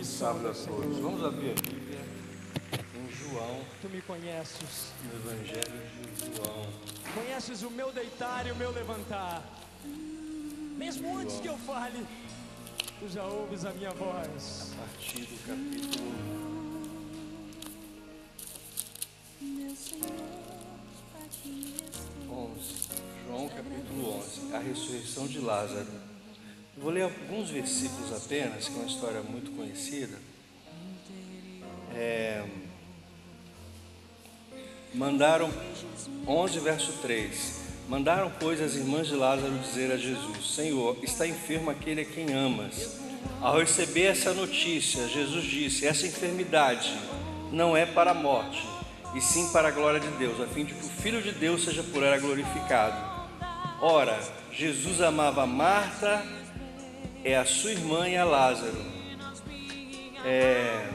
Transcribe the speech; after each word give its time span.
missão, 0.00 0.32
sábado 0.32 0.48
a 0.48 0.54
todos. 0.54 0.98
Vamos 0.98 1.24
abrir 1.24 1.50
a 1.50 1.54
Bíblia 1.54 2.00
em 2.96 3.12
João, 3.12 3.60
Tu 3.82 3.88
me 3.88 4.00
conheces. 4.02 4.92
no 5.04 5.32
Evangelho 5.32 5.82
de 6.16 6.36
João. 6.36 6.66
Conheces 7.14 7.62
o 7.62 7.70
meu 7.70 7.92
deitar 7.92 8.46
e 8.46 8.52
o 8.52 8.56
meu 8.56 8.70
levantar. 8.72 9.42
Mesmo 9.84 11.18
antes 11.18 11.38
que 11.40 11.48
eu 11.48 11.58
fale, 11.58 12.06
tu 12.98 13.08
já 13.08 13.24
ouves 13.24 13.64
a 13.64 13.70
minha 13.72 13.90
voz. 13.90 14.72
a 14.72 14.76
partir 14.80 15.26
do 15.26 15.46
capítulo 15.46 16.10
Meu 19.40 19.76
Senhor, 19.76 20.06
aqui 21.22 21.74
estou. 21.84 22.50
11. 22.56 22.74
João 23.26 23.48
capítulo 23.48 24.18
11. 24.18 24.54
A 24.54 24.58
ressurreição 24.58 25.26
de 25.26 25.40
Lázaro. 25.40 26.09
Vou 26.80 26.90
ler 26.90 27.02
alguns 27.02 27.50
versículos 27.50 28.10
apenas, 28.10 28.66
que 28.66 28.74
é 28.74 28.76
uma 28.78 28.86
história 28.86 29.20
muito 29.20 29.50
conhecida. 29.50 30.16
É, 31.94 32.42
mandaram, 34.94 35.52
11 36.26 36.58
verso 36.60 36.92
3. 37.02 37.60
Mandaram, 37.86 38.32
pois, 38.40 38.62
as 38.62 38.76
irmãs 38.76 39.08
de 39.08 39.14
Lázaro 39.14 39.58
dizer 39.58 39.92
a 39.92 39.98
Jesus: 39.98 40.54
Senhor, 40.54 40.96
está 41.02 41.26
enfermo 41.26 41.68
aquele 41.68 42.00
a 42.00 42.04
quem 42.06 42.32
amas. 42.32 42.98
Ao 43.42 43.58
receber 43.58 44.06
essa 44.06 44.32
notícia, 44.32 45.06
Jesus 45.06 45.44
disse: 45.44 45.86
Essa 45.86 46.06
enfermidade 46.06 46.96
não 47.52 47.76
é 47.76 47.84
para 47.84 48.12
a 48.12 48.14
morte, 48.14 48.66
e 49.14 49.20
sim 49.20 49.52
para 49.52 49.68
a 49.68 49.70
glória 49.70 50.00
de 50.00 50.08
Deus, 50.12 50.40
a 50.40 50.46
fim 50.46 50.64
de 50.64 50.72
que 50.72 50.86
o 50.86 50.88
Filho 50.88 51.20
de 51.20 51.32
Deus 51.32 51.62
seja 51.62 51.82
por 51.82 52.02
ela 52.02 52.16
glorificado. 52.16 52.96
Ora, 53.82 54.18
Jesus 54.50 55.02
amava 55.02 55.44
Marta, 55.44 56.39
é 57.24 57.36
a 57.36 57.44
sua 57.44 57.72
irmã 57.72 58.08
e 58.08 58.16
a 58.16 58.24
Lázaro. 58.24 58.84
É, 60.24 60.88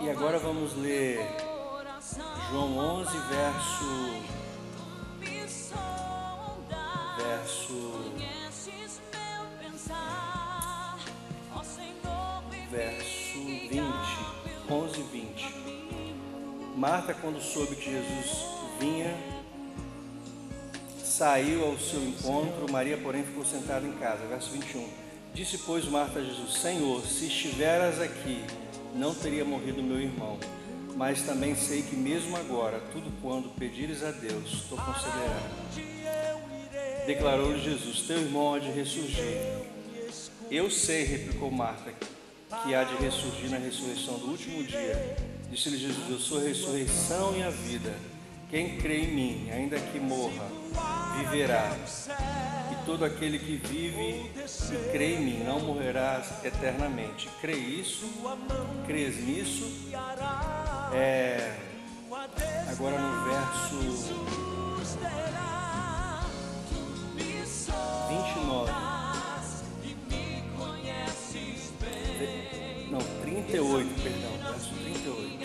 e 0.00 0.10
agora 0.10 0.38
vamos 0.38 0.76
ler 0.76 1.20
João 2.50 2.76
11, 2.76 3.18
verso. 3.30 4.32
Verso. 7.16 8.12
Verso 12.70 13.38
20. 13.38 13.82
11, 14.70 15.02
20. 15.02 15.54
Marta, 16.76 17.14
quando 17.14 17.40
soube 17.40 17.76
que 17.76 17.90
Jesus 17.90 18.44
vinha, 18.80 19.14
saiu 21.12 21.66
ao 21.66 21.78
seu 21.78 22.02
encontro, 22.02 22.72
Maria, 22.72 22.96
porém, 22.96 23.22
ficou 23.22 23.44
sentada 23.44 23.86
em 23.86 23.92
casa. 23.92 24.26
Verso 24.26 24.50
21. 24.50 24.88
Disse, 25.34 25.58
pois, 25.58 25.84
Marta 25.84 26.18
a 26.18 26.24
Jesus: 26.24 26.54
Senhor, 26.54 27.02
se 27.06 27.26
estiveras 27.26 28.00
aqui, 28.00 28.42
não 28.94 29.14
teria 29.14 29.44
morrido 29.44 29.82
meu 29.82 30.00
irmão. 30.00 30.38
Mas 30.96 31.22
também 31.22 31.54
sei 31.54 31.82
que, 31.82 31.96
mesmo 31.96 32.36
agora, 32.36 32.80
tudo 32.92 33.12
quando 33.20 33.54
pedires 33.56 34.02
a 34.02 34.10
Deus, 34.10 34.64
tu 34.68 34.76
concederá. 34.76 35.42
Declarou-lhe 37.06 37.62
Jesus: 37.62 38.02
Teu 38.06 38.18
irmão 38.18 38.54
há 38.54 38.58
de 38.58 38.70
ressurgir. 38.70 39.36
Eu 40.50 40.70
sei, 40.70 41.04
replicou 41.04 41.50
Marta, 41.50 41.92
que 42.62 42.74
há 42.74 42.84
de 42.84 42.94
ressurgir 42.96 43.50
na 43.50 43.58
ressurreição 43.58 44.18
do 44.18 44.30
último 44.30 44.62
dia. 44.64 45.16
Disse-lhe 45.50 45.76
Jesus: 45.76 46.08
Eu 46.08 46.18
sou 46.18 46.38
a 46.38 46.42
ressurreição 46.42 47.36
e 47.36 47.42
a 47.42 47.50
vida. 47.50 47.94
Quem 48.52 48.76
crê 48.76 49.04
em 49.04 49.14
mim, 49.14 49.50
ainda 49.50 49.80
que 49.80 49.98
morra, 49.98 50.46
viverá. 51.18 51.76
E 52.70 52.86
todo 52.86 53.04
aquele 53.04 53.38
que 53.38 53.56
vive 53.56 54.30
e 54.34 54.92
crê 54.92 55.14
em 55.14 55.20
mim 55.20 55.44
não 55.44 55.60
morrerá 55.60 56.22
eternamente. 56.44 57.28
Crê 57.40 57.54
isso? 57.54 58.06
Crês 58.86 59.16
nisso? 59.16 59.90
É, 60.92 61.56
agora 62.70 62.98
no 62.98 63.24
verso 63.24 64.14
29. 68.08 68.72
Não, 72.90 73.00
38, 73.22 74.02
perdão, 74.02 74.52
verso 74.52 74.74
38. 74.74 75.41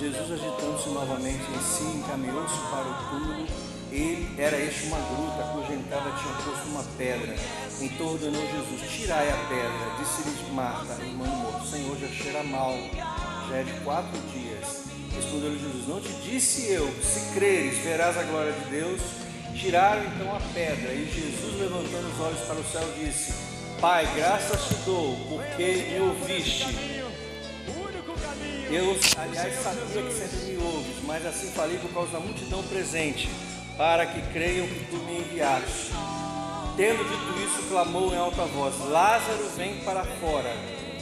Jesus 0.00 0.32
agitando-se 0.32 0.88
novamente 0.88 1.44
em 1.52 1.60
si, 1.60 1.98
encaminhou-se 1.98 2.56
para 2.70 2.88
o 2.88 3.10
túmulo. 3.10 3.46
Ele 3.92 4.34
era 4.38 4.58
este 4.58 4.86
uma 4.86 4.96
gruta, 4.96 5.42
cuja 5.52 5.74
entrada 5.74 6.10
tinha 6.12 6.34
posto 6.36 6.68
uma 6.68 6.82
pedra. 6.96 7.36
Então 7.78 8.06
ordenou 8.06 8.40
Jesus: 8.40 8.90
Tirai 8.90 9.28
a 9.28 9.36
pedra. 9.36 9.96
Disse-lhe 9.98 10.52
Marta, 10.54 10.94
irmã 11.04 11.26
do 11.26 11.36
morto: 11.36 11.66
Senhor, 11.66 11.98
já 11.98 12.08
cheira 12.08 12.42
mal, 12.44 12.72
já 13.50 13.56
é 13.56 13.62
de 13.62 13.72
quatro 13.80 14.18
dias. 14.32 14.84
Respondeu-lhe 15.14 15.58
Jesus: 15.58 15.86
Não 15.86 16.00
te 16.00 16.12
disse 16.30 16.72
eu, 16.72 16.90
se 17.02 17.34
creres, 17.34 17.76
verás 17.80 18.16
a 18.16 18.22
glória 18.22 18.52
de 18.52 18.70
Deus. 18.70 19.02
Tiraram 19.54 20.02
então 20.02 20.34
a 20.34 20.40
pedra, 20.54 20.94
e 20.94 21.04
Jesus, 21.12 21.60
levantando 21.60 22.10
os 22.10 22.20
olhos 22.20 22.40
para 22.46 22.56
o 22.56 22.64
céu, 22.64 22.88
disse: 22.98 23.34
Pai, 23.78 24.08
graças 24.16 24.66
te 24.66 24.74
dou, 24.86 25.14
porque 25.28 25.90
me 25.90 26.00
ouviste. 26.00 26.89
Eu, 28.72 28.96
aliás, 29.18 29.62
sabia 29.64 30.00
que 30.00 30.12
sempre 30.12 30.52
me 30.52 30.62
ouves, 30.62 31.02
mas 31.04 31.26
assim 31.26 31.50
falei 31.50 31.76
por 31.78 31.92
causa 31.92 32.12
da 32.12 32.20
multidão 32.20 32.62
presente, 32.62 33.28
para 33.76 34.06
que 34.06 34.22
creiam 34.32 34.64
que 34.68 34.84
tu 34.84 34.96
me 34.98 35.18
enviaste. 35.18 35.90
Tendo 36.76 37.02
dito 37.02 37.40
isso, 37.44 37.68
clamou 37.68 38.14
em 38.14 38.16
alta 38.16 38.44
voz: 38.44 38.78
Lázaro, 38.88 39.50
vem 39.56 39.80
para 39.80 40.04
fora. 40.04 40.54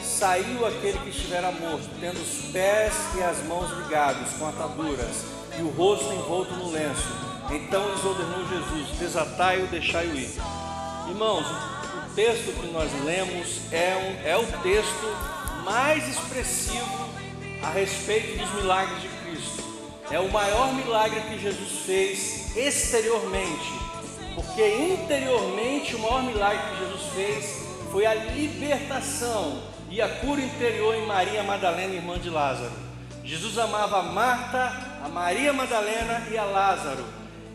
Saiu 0.02 0.64
aquele 0.64 0.96
que 1.00 1.10
estivera 1.10 1.52
morto, 1.52 1.90
tendo 2.00 2.18
os 2.18 2.50
pés 2.50 2.94
e 3.18 3.22
as 3.22 3.44
mãos 3.44 3.70
ligados 3.82 4.32
com 4.38 4.48
ataduras 4.48 5.26
e 5.58 5.62
o 5.62 5.68
rosto 5.68 6.10
envolto 6.14 6.54
no 6.54 6.70
lenço. 6.70 7.06
Então 7.50 7.86
lhes 7.90 8.02
ordenou 8.02 8.48
Jesus: 8.48 8.98
Desatai-o, 8.98 9.66
deixai-o 9.66 10.16
ir. 10.16 10.30
Irmãos, 11.06 11.44
o 11.46 12.14
texto 12.14 12.58
que 12.58 12.66
nós 12.68 12.90
lemos 13.04 13.60
é, 13.70 13.94
um, 13.94 14.26
é 14.26 14.38
o 14.38 14.46
texto 14.62 15.06
mais 15.66 16.08
expressivo 16.08 17.27
a 17.62 17.70
respeito 17.70 18.38
dos 18.38 18.54
milagres 18.54 19.00
de 19.02 19.08
Cristo. 19.08 19.64
É 20.10 20.18
o 20.18 20.30
maior 20.30 20.72
milagre 20.74 21.20
que 21.20 21.38
Jesus 21.38 21.80
fez 21.84 22.56
exteriormente, 22.56 23.72
porque 24.34 24.62
interiormente 24.94 25.94
o 25.96 25.98
maior 25.98 26.22
milagre 26.22 26.62
que 26.70 26.84
Jesus 26.84 27.02
fez 27.14 27.68
foi 27.92 28.06
a 28.06 28.14
libertação 28.14 29.62
e 29.90 30.00
a 30.00 30.08
cura 30.08 30.40
interior 30.40 30.94
em 30.94 31.06
Maria 31.06 31.42
Madalena, 31.42 31.94
irmã 31.94 32.18
de 32.18 32.30
Lázaro. 32.30 32.72
Jesus 33.24 33.58
amava 33.58 33.98
a 33.98 34.02
Marta, 34.02 35.00
a 35.04 35.08
Maria 35.08 35.52
Madalena 35.52 36.26
e 36.30 36.38
a 36.38 36.44
Lázaro, 36.44 37.04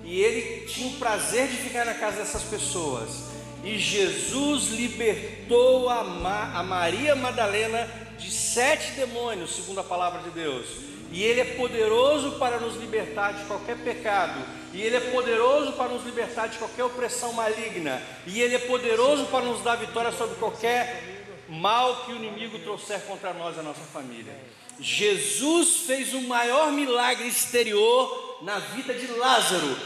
e 0.04 0.20
ele 0.20 0.68
tinha 0.68 0.88
o 0.90 1.00
prazer 1.00 1.48
de 1.48 1.58
ficar 1.58 1.86
na 1.86 1.94
casa 1.96 2.18
dessas 2.18 2.44
pessoas. 2.44 3.32
E 3.64 3.78
Jesus 3.80 4.72
libertou 4.72 5.90
a, 5.90 6.04
Ma- 6.04 6.52
a 6.54 6.62
Maria 6.64 7.16
Madalena 7.16 7.88
de 8.24 8.32
sete 8.32 8.92
demônios, 8.92 9.56
segundo 9.56 9.80
a 9.80 9.84
palavra 9.84 10.22
de 10.22 10.30
Deus. 10.30 10.66
E 11.12 11.22
Ele 11.22 11.42
é 11.42 11.46
poderoso 11.46 12.32
para 12.40 12.60
nos 12.60 12.76
libertar 12.76 13.34
de 13.34 13.44
qualquer 13.46 13.78
pecado. 13.78 14.44
E 14.74 14.82
Ele 14.82 14.96
é 14.96 15.00
poderoso 15.00 15.74
para 15.74 15.90
nos 15.90 16.04
libertar 16.04 16.48
de 16.48 16.58
qualquer 16.58 16.84
opressão 16.86 17.34
maligna. 17.34 18.02
E 18.26 18.42
Ele 18.42 18.56
é 18.56 18.60
poderoso 18.60 19.26
para 19.26 19.46
nos 19.46 19.62
dar 19.62 19.76
vitória 19.76 20.12
sobre 20.12 20.36
qualquer 20.36 21.44
mal 21.48 22.06
que 22.06 22.14
o 22.14 22.16
inimigo 22.16 22.58
trouxer 22.60 23.02
contra 23.02 23.34
nós 23.34 23.56
e 23.56 23.60
a 23.60 23.64
nossa 23.64 23.84
família. 23.94 24.36
Jesus 24.80 25.82
fez 25.86 26.14
o 26.14 26.22
maior 26.22 26.72
milagre 26.72 27.28
exterior 27.28 28.40
na 28.42 28.58
vida 28.58 28.94
de 28.94 29.08
Lázaro, 29.08 29.78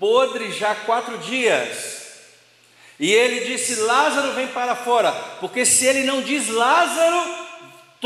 podre 0.00 0.50
já 0.50 0.72
há 0.72 0.74
quatro 0.74 1.16
dias. 1.18 1.96
E 2.98 3.12
ele 3.12 3.44
disse: 3.46 3.82
Lázaro 3.82 4.32
vem 4.32 4.48
para 4.48 4.74
fora, 4.74 5.12
porque 5.40 5.64
se 5.64 5.86
ele 5.86 6.02
não 6.02 6.22
diz 6.22 6.48
Lázaro, 6.48 7.45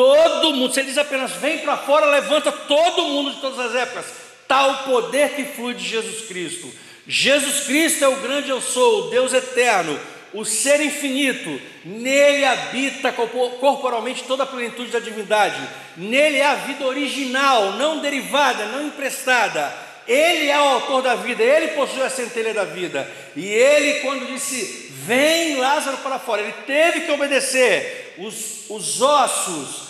todo 0.00 0.54
mundo, 0.54 0.72
se 0.72 0.80
ele 0.80 0.88
diz 0.88 0.96
apenas 0.96 1.32
vem 1.32 1.58
para 1.58 1.76
fora, 1.76 2.06
levanta 2.06 2.50
todo 2.50 3.02
mundo 3.02 3.34
de 3.34 3.40
todas 3.40 3.58
as 3.58 3.74
épocas. 3.74 4.06
Tal 4.48 4.78
poder 4.84 5.34
que 5.34 5.44
flui 5.44 5.74
de 5.74 5.86
Jesus 5.86 6.22
Cristo. 6.26 6.72
Jesus 7.06 7.66
Cristo 7.66 8.02
é 8.02 8.08
o 8.08 8.16
grande 8.16 8.48
eu 8.48 8.62
sou, 8.62 9.06
o 9.06 9.10
Deus 9.10 9.34
eterno, 9.34 10.00
o 10.32 10.42
ser 10.42 10.80
infinito. 10.80 11.60
Nele 11.84 12.46
habita 12.46 13.12
corpo- 13.12 13.50
corporalmente 13.60 14.24
toda 14.24 14.44
a 14.44 14.46
plenitude 14.46 14.90
da 14.90 15.00
divindade. 15.00 15.60
Nele 15.98 16.38
é 16.38 16.46
a 16.46 16.54
vida 16.54 16.86
original, 16.86 17.72
não 17.72 17.98
derivada, 17.98 18.64
não 18.66 18.86
emprestada. 18.86 19.70
Ele 20.08 20.48
é 20.48 20.58
o 20.58 20.64
autor 20.64 21.02
da 21.02 21.14
vida, 21.14 21.42
ele 21.42 21.68
possui 21.68 22.02
a 22.02 22.10
centelha 22.10 22.54
da 22.54 22.64
vida. 22.64 23.08
E 23.36 23.46
ele, 23.46 24.00
quando 24.00 24.32
disse, 24.32 24.90
vem 25.04 25.58
Lázaro 25.58 25.98
para 25.98 26.18
fora, 26.18 26.40
ele 26.40 26.54
teve 26.66 27.02
que 27.02 27.12
obedecer. 27.12 28.14
Os, 28.18 28.64
os 28.68 29.00
ossos, 29.00 29.89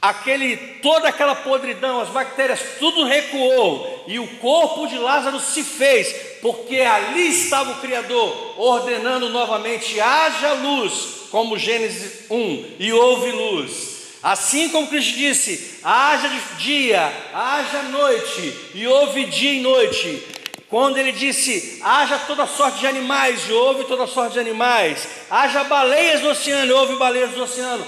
aquele, 0.00 0.56
toda 0.80 1.08
aquela 1.08 1.34
podridão, 1.34 2.00
as 2.00 2.08
bactérias, 2.08 2.60
tudo 2.78 3.04
recuou. 3.04 4.04
E 4.06 4.18
o 4.18 4.26
corpo 4.38 4.86
de 4.86 4.96
Lázaro 4.96 5.40
se 5.40 5.62
fez 5.62 6.38
porque 6.40 6.80
ali 6.80 7.28
estava 7.28 7.72
o 7.72 7.80
Criador, 7.80 8.54
ordenando 8.56 9.28
novamente: 9.28 10.00
haja 10.00 10.52
luz, 10.54 11.28
como 11.30 11.58
Gênesis 11.58 12.30
1, 12.30 12.64
e 12.78 12.92
houve 12.92 13.30
luz. 13.32 13.98
Assim 14.22 14.68
como 14.70 14.88
Cristo 14.88 15.16
disse: 15.16 15.80
haja 15.82 16.30
dia, 16.58 17.12
haja 17.32 17.82
noite, 17.84 18.70
e 18.74 18.86
houve 18.86 19.24
dia 19.26 19.52
e 19.52 19.60
noite. 19.60 20.22
Quando 20.68 20.98
ele 20.98 21.12
disse: 21.12 21.80
haja 21.82 22.18
toda 22.18 22.46
sorte 22.46 22.80
de 22.80 22.86
animais, 22.86 23.42
e 23.48 23.52
houve 23.52 23.84
toda 23.84 24.06
sorte 24.06 24.34
de 24.34 24.40
animais, 24.40 25.08
haja 25.30 25.64
baleias 25.64 26.20
do 26.20 26.28
oceano, 26.28 26.70
e 26.70 26.74
houve 26.74 26.96
baleias 26.96 27.30
do 27.30 27.42
oceano. 27.42 27.84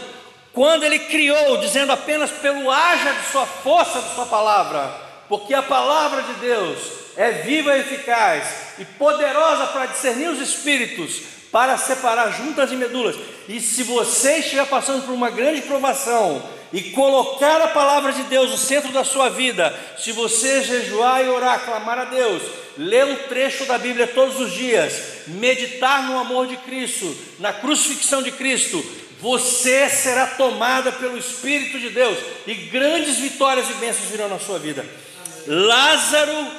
Quando 0.53 0.85
ele 0.85 0.99
criou, 0.99 1.59
dizendo 1.59 1.93
apenas 1.93 2.31
pelo 2.31 2.71
haja 2.71 3.13
de 3.13 3.31
sua 3.31 3.47
força, 3.47 4.01
de 4.01 4.15
sua 4.15 4.27
palavra, 4.27 4.93
porque 5.29 5.55
a 5.55 5.63
palavra 5.63 6.23
de 6.23 6.33
Deus 6.35 6.79
é 7.17 7.31
viva 7.31 7.77
e 7.77 7.81
eficaz 7.81 8.47
e 8.79 8.85
poderosa 8.85 9.69
para 9.69 9.87
discernir 9.87 10.29
os 10.29 10.41
espíritos, 10.41 11.23
para 11.53 11.77
separar 11.77 12.33
juntas 12.33 12.73
e 12.73 12.77
medulas. 12.77 13.17
E 13.49 13.61
se 13.61 13.83
você 13.83 14.39
estiver 14.39 14.67
passando 14.67 15.05
por 15.05 15.13
uma 15.13 15.31
grande 15.31 15.63
provação 15.63 16.43
e 16.73 16.83
colocar 16.93 17.61
a 17.61 17.69
palavra 17.69 18.13
de 18.13 18.23
Deus 18.25 18.51
no 18.51 18.57
centro 18.57 18.93
da 18.93 19.05
sua 19.05 19.29
vida, 19.29 19.77
se 19.99 20.13
você 20.13 20.63
jejuar 20.63 21.25
e 21.25 21.29
orar, 21.29 21.65
clamar 21.65 21.99
a 21.99 22.05
Deus, 22.05 22.43
ler 22.79 23.05
um 23.05 23.17
trecho 23.29 23.65
da 23.67 23.77
Bíblia 23.79 24.07
todos 24.07 24.41
os 24.41 24.53
dias, 24.53 25.27
meditar 25.27 26.05
no 26.05 26.19
amor 26.19 26.47
de 26.47 26.57
Cristo, 26.59 27.17
na 27.39 27.53
crucifixão 27.53 28.23
de 28.23 28.31
Cristo, 28.33 28.85
você 29.21 29.89
será 29.89 30.27
tomada 30.27 30.91
pelo 30.93 31.19
Espírito 31.19 31.79
de 31.79 31.91
Deus 31.91 32.19
e 32.47 32.55
grandes 32.55 33.19
vitórias 33.19 33.69
e 33.69 33.75
bênçãos 33.75 34.09
virão 34.09 34.29
na 34.29 34.39
sua 34.39 34.59
vida. 34.59 34.85
Lázaro 35.47 36.51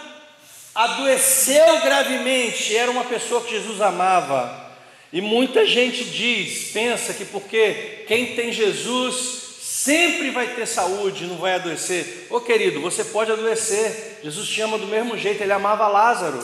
adoeceu 0.73 1.81
gravemente, 1.81 2.75
era 2.75 2.91
uma 2.91 3.03
pessoa 3.03 3.41
que 3.41 3.51
Jesus 3.51 3.81
amava. 3.81 4.69
E 5.11 5.19
muita 5.19 5.65
gente 5.65 6.05
diz, 6.05 6.71
pensa 6.71 7.13
que 7.13 7.25
porque 7.25 8.05
quem 8.07 8.35
tem 8.35 8.51
Jesus 8.51 9.41
sempre 9.61 10.29
vai 10.29 10.47
ter 10.47 10.65
saúde, 10.65 11.25
não 11.25 11.37
vai 11.37 11.55
adoecer. 11.55 12.27
Ô 12.29 12.39
querido, 12.39 12.79
você 12.79 13.03
pode 13.03 13.31
adoecer. 13.31 14.19
Jesus 14.23 14.47
te 14.47 14.61
ama 14.61 14.77
do 14.77 14.87
mesmo 14.87 15.17
jeito, 15.17 15.41
ele 15.41 15.51
amava 15.51 15.87
Lázaro. 15.87 16.39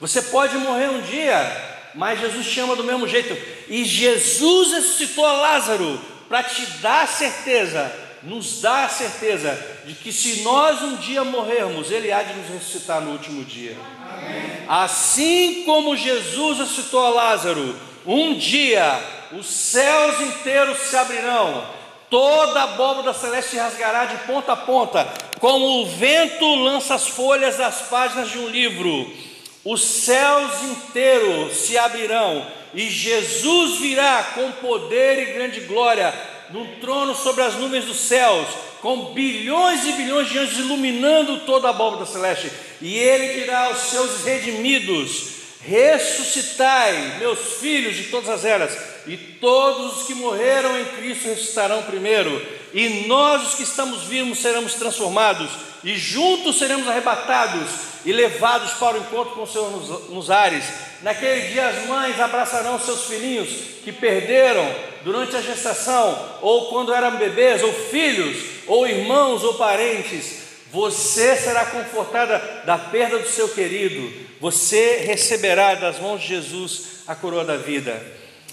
Você 0.00 0.22
pode 0.22 0.56
morrer 0.58 0.88
um 0.90 1.00
dia, 1.02 1.79
mas 1.94 2.20
Jesus 2.20 2.46
te 2.46 2.60
ama 2.60 2.76
do 2.76 2.84
mesmo 2.84 3.06
jeito. 3.08 3.36
E 3.68 3.84
Jesus 3.84 4.72
ressuscitou 4.72 5.24
Lázaro 5.24 6.00
para 6.28 6.42
te 6.42 6.64
dar 6.80 7.08
certeza, 7.08 7.92
nos 8.22 8.60
dá 8.60 8.84
a 8.84 8.88
certeza 8.88 9.58
de 9.84 9.94
que 9.94 10.12
se 10.12 10.42
nós 10.42 10.80
um 10.82 10.96
dia 10.96 11.24
morrermos, 11.24 11.90
Ele 11.90 12.12
há 12.12 12.22
de 12.22 12.34
nos 12.34 12.48
ressuscitar 12.48 13.00
no 13.00 13.12
último 13.12 13.44
dia. 13.44 13.76
Amém. 14.08 14.64
Assim 14.68 15.64
como 15.64 15.96
Jesus 15.96 16.58
ressuscitou 16.58 17.14
Lázaro, 17.14 17.74
um 18.06 18.34
dia 18.34 19.00
os 19.32 19.46
céus 19.46 20.20
inteiros 20.20 20.78
se 20.78 20.96
abrirão, 20.96 21.64
toda 22.08 22.60
a 22.60 22.64
abóbora 22.64 23.14
celeste 23.14 23.56
rasgará 23.56 24.06
de 24.06 24.16
ponta 24.26 24.52
a 24.52 24.56
ponta, 24.56 25.06
como 25.38 25.82
o 25.82 25.86
vento 25.86 26.54
lança 26.56 26.94
as 26.94 27.06
folhas 27.06 27.56
das 27.56 27.82
páginas 27.82 28.30
de 28.30 28.38
um 28.38 28.48
livro. 28.48 29.29
Os 29.64 29.82
céus 29.82 30.62
inteiros 30.62 31.56
se 31.56 31.76
abrirão 31.76 32.46
e 32.72 32.88
Jesus 32.88 33.78
virá 33.78 34.32
com 34.34 34.50
poder 34.52 35.18
e 35.18 35.32
grande 35.32 35.60
glória 35.60 36.14
num 36.50 36.66
trono 36.80 37.14
sobre 37.14 37.42
as 37.42 37.54
nuvens 37.54 37.84
dos 37.84 37.98
céus, 37.98 38.46
com 38.80 39.12
bilhões 39.12 39.84
e 39.84 39.92
bilhões 39.92 40.28
de 40.28 40.38
anjos 40.38 40.58
iluminando 40.58 41.40
toda 41.40 41.68
a 41.68 41.70
abóbora 41.70 42.06
celeste. 42.06 42.50
E 42.80 42.98
ele 42.98 43.40
dirá 43.40 43.66
aos 43.66 43.78
seus 43.90 44.24
redimidos: 44.24 45.28
Ressuscitai, 45.62 47.18
meus 47.18 47.54
filhos 47.60 47.96
de 47.96 48.04
todas 48.04 48.30
as 48.30 48.44
eras, 48.44 48.76
e 49.06 49.16
todos 49.16 49.98
os 49.98 50.06
que 50.06 50.14
morreram 50.14 50.78
em 50.78 50.84
Cristo 50.86 51.28
ressuscitarão 51.28 51.82
primeiro, 51.82 52.44
e 52.72 53.06
nós, 53.06 53.48
os 53.48 53.54
que 53.54 53.62
estamos 53.62 54.04
vivos, 54.04 54.38
seremos 54.38 54.74
transformados, 54.74 55.50
e 55.82 55.96
juntos 55.96 56.58
seremos 56.58 56.86
arrebatados 56.86 57.68
e 58.04 58.12
levados 58.12 58.72
para 58.74 58.96
o 58.96 59.00
encontro 59.00 59.34
com 59.34 59.42
o 59.42 59.46
Senhor 59.46 59.70
nos, 59.70 60.08
nos 60.10 60.30
ares. 60.30 60.64
Naquele 61.02 61.48
dia, 61.48 61.68
as 61.68 61.86
mães 61.86 62.18
abraçarão 62.20 62.78
seus 62.78 63.04
filhinhos 63.04 63.48
que 63.82 63.92
perderam 63.92 64.66
durante 65.02 65.36
a 65.36 65.42
gestação, 65.42 66.38
ou 66.42 66.66
quando 66.66 66.94
eram 66.94 67.16
bebês, 67.16 67.62
ou 67.62 67.72
filhos, 67.72 68.36
ou 68.66 68.86
irmãos, 68.86 69.42
ou 69.42 69.54
parentes. 69.54 70.40
Você 70.72 71.36
será 71.36 71.66
confortada 71.66 72.62
da 72.64 72.78
perda 72.78 73.18
do 73.18 73.28
seu 73.28 73.48
querido, 73.48 74.12
você 74.40 74.98
receberá 74.98 75.74
das 75.74 75.98
mãos 75.98 76.20
de 76.20 76.28
Jesus 76.28 77.02
a 77.06 77.14
coroa 77.14 77.44
da 77.44 77.56
vida. 77.56 78.00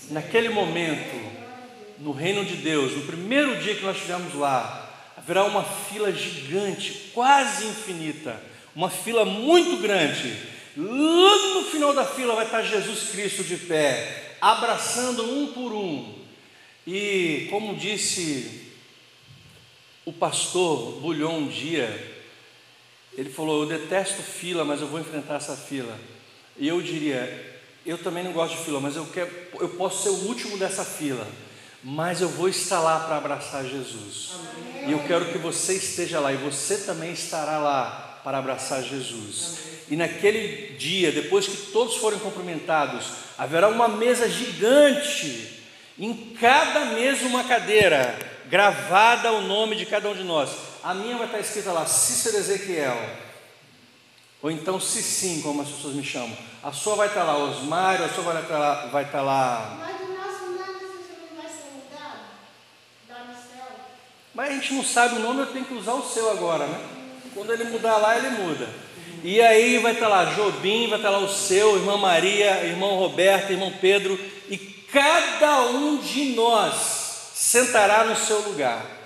Naquele 0.10 0.50
momento, 0.50 1.37
no 2.00 2.12
reino 2.12 2.46
de 2.46 2.56
Deus, 2.56 2.96
no 2.96 3.04
primeiro 3.04 3.60
dia 3.62 3.76
que 3.76 3.84
nós 3.84 3.96
estivermos 3.96 4.34
lá, 4.34 5.14
haverá 5.18 5.44
uma 5.44 5.64
fila 5.64 6.12
gigante, 6.12 7.12
quase 7.14 7.66
infinita, 7.66 8.42
uma 8.76 8.90
fila 8.90 9.26
muito 9.26 9.78
grande. 9.78 10.36
Lá 10.76 11.54
no 11.56 11.64
final 11.66 11.94
da 11.94 12.06
fila 12.06 12.36
vai 12.36 12.46
estar 12.46 12.62
Jesus 12.62 13.10
Cristo 13.10 13.44
de 13.44 13.58
pé, 13.58 14.36
abraçando 14.40 15.24
um 15.24 15.48
por 15.48 15.74
um. 15.74 16.14
E 16.86 17.48
como 17.50 17.76
disse 17.76 18.68
o 20.06 20.14
pastor 20.14 21.02
Bulhon 21.02 21.40
um 21.40 21.48
dia, 21.48 22.16
ele 23.18 23.30
falou: 23.30 23.64
Eu 23.64 23.80
detesto 23.80 24.22
fila, 24.22 24.64
mas 24.64 24.80
eu 24.80 24.88
vou 24.88 25.00
enfrentar 25.00 25.36
essa 25.36 25.58
fila. 25.58 26.00
E 26.58 26.68
eu 26.68 26.82
diria: 26.82 27.66
Eu 27.86 27.98
também 27.98 28.24
não 28.24 28.32
gosto 28.32 28.56
de 28.56 28.64
fila, 28.64 28.80
mas 28.80 28.96
eu, 28.96 29.06
quero, 29.08 29.30
eu 29.60 29.70
posso 29.70 30.04
ser 30.04 30.10
o 30.10 30.28
último 30.28 30.58
dessa 30.58 30.86
fila, 30.86 31.28
mas 31.84 32.22
eu 32.22 32.30
vou 32.30 32.50
estar 32.50 32.80
lá 32.80 33.02
para 33.02 33.18
abraçar 33.18 33.64
Jesus. 33.64 34.32
Amém. 34.34 34.90
E 34.90 34.92
eu 34.92 35.00
quero 35.00 35.26
que 35.32 35.38
você 35.38 35.74
esteja 35.74 36.20
lá, 36.20 36.32
e 36.32 36.38
você 36.38 36.78
também 36.78 37.12
estará 37.12 37.58
lá 37.58 38.20
para 38.24 38.38
abraçar 38.38 38.84
Jesus. 38.84 39.60
Amém. 39.60 39.80
E 39.90 39.96
naquele 39.96 40.76
dia, 40.78 41.12
depois 41.12 41.48
que 41.48 41.72
todos 41.72 41.96
forem 41.96 42.20
cumprimentados, 42.20 43.06
haverá 43.38 43.70
uma 43.70 43.88
mesa 43.88 44.28
gigante, 44.30 45.64
em 45.98 46.36
cada 46.40 46.86
mesa 46.86 47.26
uma 47.26 47.44
cadeira, 47.44 48.18
gravada 48.48 49.32
o 49.32 49.42
nome 49.42 49.76
de 49.76 49.86
cada 49.86 50.10
um 50.10 50.16
de 50.16 50.24
nós. 50.24 50.50
A 50.84 50.94
minha 50.94 51.18
vai 51.18 51.26
estar 51.26 51.40
escrita 51.40 51.72
lá, 51.72 51.86
Cícero 51.86 52.38
Ezequiel. 52.38 52.98
Ou 54.42 54.52
então 54.52 54.80
Cicim, 54.80 55.42
como 55.42 55.62
as 55.62 55.70
pessoas 55.70 55.96
me 55.96 56.04
chamam. 56.04 56.38
A 56.64 56.72
sua 56.72 56.96
vai 56.96 57.08
estar 57.08 57.24
lá, 57.24 57.38
Osmário, 57.38 58.06
a 58.06 58.10
sua 58.10 58.24
vai 58.24 58.42
estar 58.42 58.60
lá. 58.60 58.86
Vai 58.88 59.04
estar 59.06 59.22
lá... 59.22 59.78
Mas 59.80 60.02
o 60.02 60.14
nosso 60.14 60.46
nome 60.46 60.80
vai 61.36 61.50
ser 61.50 61.72
mudado? 61.74 62.20
Dá 63.08 63.16
no 63.24 63.34
céu? 63.34 63.68
Mas 64.38 64.50
a 64.50 64.54
gente 64.54 64.74
não 64.74 64.84
sabe 64.86 65.16
o 65.16 65.20
nome, 65.20 65.42
eu 65.42 65.48
tenho 65.48 65.66
que 65.66 65.74
usar 65.74 65.96
o 65.96 66.08
seu 66.08 66.32
agora, 66.32 66.66
né? 66.66 66.80
Quando 67.34 67.52
ele 67.52 67.66
mudar 67.66 67.98
lá, 67.98 68.18
ele 68.18 68.30
muda. 68.30 68.70
E 69.22 69.42
aí 69.42 69.78
vai 69.80 69.92
estar 69.92 70.08
lá 70.08 70.24
Jobim, 70.26 70.88
vai 70.88 71.00
estar 71.00 71.10
lá 71.10 71.18
o 71.18 71.28
seu, 71.28 71.76
irmã 71.76 71.98
Maria, 71.98 72.64
irmão 72.64 72.96
Roberto, 72.98 73.52
irmão 73.52 73.74
Pedro, 73.82 74.18
e 74.50 74.58
cada 74.58 75.64
um 75.64 75.98
de 75.98 76.36
nós 76.36 77.32
sentará 77.34 78.06
no 78.06 78.16
seu 78.16 78.40
lugar 78.40 78.98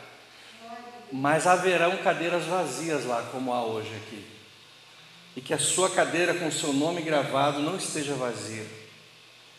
mas 1.11 1.45
haverão 1.45 1.97
cadeiras 1.97 2.45
vazias 2.45 3.05
lá, 3.05 3.21
como 3.31 3.51
há 3.51 3.65
hoje 3.65 3.93
aqui. 3.95 4.23
E 5.35 5.41
que 5.41 5.53
a 5.53 5.59
sua 5.59 5.89
cadeira 5.89 6.33
com 6.33 6.47
o 6.47 6.51
seu 6.51 6.71
nome 6.71 7.01
gravado 7.01 7.59
não 7.59 7.75
esteja 7.75 8.13
vazia. 8.13 8.65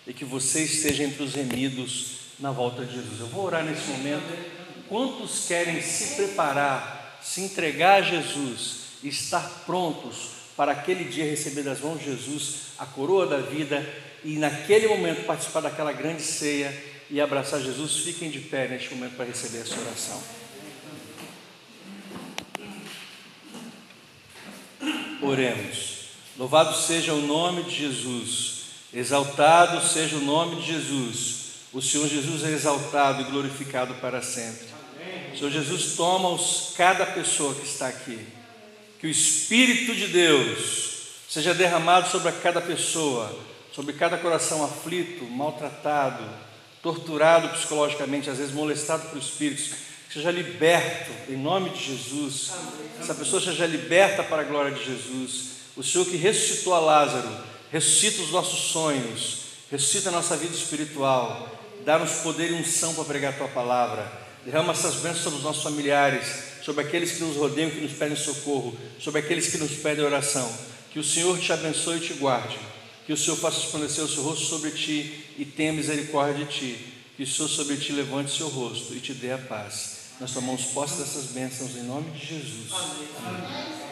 E 0.07 0.12
que 0.12 0.25
você 0.25 0.64
esteja 0.64 1.05
entre 1.05 1.23
os 1.23 1.35
remidos 1.35 2.17
na 2.38 2.50
volta 2.50 2.85
de 2.85 2.95
Jesus. 2.95 3.21
Eu 3.21 3.26
vou 3.26 3.45
orar 3.45 3.64
nesse 3.64 3.87
momento. 3.88 4.62
Quantos 4.93 5.47
querem 5.49 5.81
se 5.81 6.17
preparar, 6.17 7.19
se 7.23 7.41
entregar 7.41 8.03
a 8.03 8.03
Jesus 8.03 8.99
estar 9.03 9.63
prontos 9.65 10.33
para 10.55 10.73
aquele 10.73 11.05
dia 11.05 11.25
receber 11.25 11.63
das 11.63 11.81
mãos 11.81 11.99
de 11.99 12.11
Jesus 12.11 12.75
a 12.79 12.85
coroa 12.85 13.27
da 13.27 13.39
vida 13.39 13.83
e 14.23 14.37
naquele 14.37 14.89
momento 14.89 15.25
participar 15.25 15.61
daquela 15.61 15.93
grande 15.93 16.21
ceia 16.21 16.79
e 17.09 17.23
abraçar 17.23 17.63
Jesus? 17.63 18.01
Fiquem 18.01 18.31
de 18.31 18.41
pé 18.41 18.69
neste 18.69 18.95
momento 18.95 19.17
para 19.17 19.25
receber 19.25 19.63
essa 19.63 19.81
oração. 19.81 20.23
Oremos. 25.23 26.11
Louvado 26.37 26.77
seja 26.77 27.15
o 27.15 27.27
nome 27.27 27.63
de 27.63 27.77
Jesus, 27.77 28.65
exaltado 28.93 29.81
seja 29.89 30.17
o 30.17 30.21
nome 30.21 30.57
de 30.57 30.67
Jesus. 30.67 31.43
O 31.73 31.81
Senhor 31.81 32.07
Jesus 32.07 32.45
é 32.45 32.51
exaltado 32.51 33.23
e 33.23 33.31
glorificado 33.31 33.95
para 33.95 34.21
sempre. 34.21 34.82
Senhor 35.43 35.51
Jesus, 35.51 35.97
toma-os 35.97 36.73
cada 36.77 37.05
pessoa 37.05 37.53
que 37.53 37.67
está 37.67 37.89
aqui. 37.89 38.17
Que 39.01 39.09
o 39.09 39.11
Espírito 39.11 39.93
de 39.93 40.07
Deus 40.07 40.93
seja 41.29 41.53
derramado 41.53 42.09
sobre 42.09 42.31
cada 42.31 42.61
pessoa, 42.61 43.37
sobre 43.75 43.93
cada 43.93 44.17
coração 44.17 44.63
aflito, 44.63 45.25
maltratado, 45.25 46.23
torturado 46.81 47.49
psicologicamente, 47.49 48.31
às 48.31 48.39
vezes 48.39 48.55
molestado 48.55 49.09
por 49.09 49.19
espíritos 49.19 49.73
seja 50.13 50.31
liberto 50.31 51.11
em 51.29 51.37
nome 51.37 51.71
de 51.71 51.87
Jesus. 51.87 52.53
Essa 53.01 53.15
pessoa 53.15 53.43
seja 53.43 53.67
liberta 53.67 54.23
para 54.23 54.43
a 54.43 54.45
glória 54.45 54.71
de 54.71 54.85
Jesus. 54.85 55.47
O 55.77 55.83
Senhor 55.83 56.05
que 56.05 56.17
ressuscitou 56.17 56.75
a 56.75 56.79
Lázaro, 56.79 57.29
ressuscita 57.73 58.23
os 58.23 58.31
nossos 58.31 58.71
sonhos, 58.71 59.39
ressuscita 59.73 60.11
a 60.11 60.13
nossa 60.13 60.37
vida 60.37 60.55
espiritual, 60.55 61.51
dá-nos 61.85 62.13
poder 62.21 62.53
e 62.53 62.55
unção 62.55 62.95
para 62.95 63.05
pregar 63.07 63.33
a 63.33 63.37
tua 63.37 63.49
palavra. 63.49 64.22
Derrama 64.45 64.73
essas 64.73 64.97
bênçãos 64.97 65.23
sobre 65.23 65.39
os 65.39 65.45
nossos 65.45 65.63
familiares, 65.63 66.27
sobre 66.63 66.83
aqueles 66.83 67.13
que 67.13 67.23
nos 67.23 67.37
rodeiam, 67.37 67.71
que 67.71 67.81
nos 67.81 67.93
pedem 67.93 68.17
socorro, 68.17 68.77
sobre 68.99 69.21
aqueles 69.21 69.49
que 69.49 69.59
nos 69.59 69.73
pedem 69.73 70.05
oração. 70.05 70.51
Que 70.93 70.99
o 70.99 71.05
Senhor 71.05 71.39
te 71.39 71.53
abençoe 71.53 71.99
e 71.99 72.01
te 72.01 72.15
guarde. 72.15 72.59
Que 73.07 73.13
o 73.13 73.17
Senhor 73.17 73.37
faça 73.37 73.61
resplandecer 73.61 74.05
o 74.05 74.09
seu 74.09 74.23
rosto 74.23 74.45
sobre 74.45 74.71
ti 74.71 75.25
e 75.39 75.45
tenha 75.45 75.73
misericórdia 75.73 76.45
de 76.45 76.53
ti. 76.53 76.93
Que 77.17 77.23
o 77.25 77.27
Senhor 77.27 77.49
sobre 77.49 77.77
ti 77.77 77.93
levante 77.93 78.33
o 78.33 78.37
seu 78.37 78.49
rosto 78.49 78.95
e 78.95 79.01
te 79.01 79.15
dê 79.15 79.33
a 79.33 79.39
paz. 79.39 80.03
Nós 80.21 80.33
tomamos 80.33 80.67
posse 80.67 80.99
dessas 80.99 81.27
bênçãos 81.27 81.77
em 81.77 81.83
nome 81.83 82.11
de 82.13 82.27
Jesus. 82.27 82.71
Amém. 83.25 83.92